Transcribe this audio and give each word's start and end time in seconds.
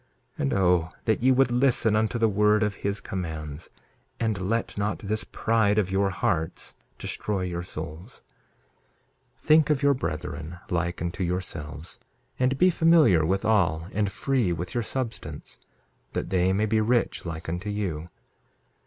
And, 0.35 0.51
O 0.51 0.89
that 1.05 1.21
ye 1.21 1.31
would 1.31 1.51
listen 1.51 1.95
unto 1.95 2.17
the 2.17 2.27
word 2.27 2.63
of 2.63 2.73
his 2.81 2.99
commands, 2.99 3.69
and 4.19 4.41
let 4.49 4.75
not 4.75 4.97
this 4.97 5.23
pride 5.23 5.77
of 5.77 5.91
your 5.91 6.09
hearts 6.09 6.73
destroy 6.97 7.41
your 7.43 7.61
souls! 7.61 8.23
2:17 9.37 9.41
Think 9.41 9.69
of 9.69 9.83
your 9.83 9.93
brethren 9.93 10.57
like 10.71 11.03
unto 11.03 11.23
yourselves, 11.23 11.99
and 12.39 12.57
be 12.57 12.71
familiar 12.71 13.23
with 13.23 13.45
all 13.45 13.89
and 13.93 14.11
free 14.11 14.51
with 14.51 14.73
your 14.73 14.81
substance, 14.81 15.59
that 16.13 16.31
they 16.31 16.51
may 16.51 16.65
be 16.65 16.81
rich 16.81 17.23
like 17.23 17.47
unto 17.47 17.69
you. 17.69 18.07